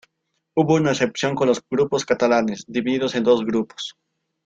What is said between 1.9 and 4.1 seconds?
catalanes, divididos en dos grupos.